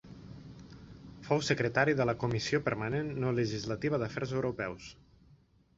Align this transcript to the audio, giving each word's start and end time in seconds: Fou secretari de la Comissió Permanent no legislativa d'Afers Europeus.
Fou 1.27 1.43
secretari 1.49 1.95
de 2.01 2.07
la 2.11 2.15
Comissió 2.25 2.63
Permanent 2.71 3.13
no 3.27 3.35
legislativa 3.43 4.03
d'Afers 4.05 4.37
Europeus. 4.41 4.91